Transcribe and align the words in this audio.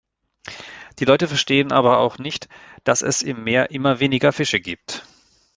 Die 0.97 1.05
Leute 1.05 1.27
verstehen 1.27 1.71
aber 1.71 1.99
auch 1.99 2.17
nicht, 2.17 2.49
dass 2.83 3.03
es 3.03 3.21
im 3.21 3.43
Meer 3.43 3.69
immer 3.69 3.99
weniger 3.99 4.31
Fische 4.33 4.59
gibt. 4.59 5.05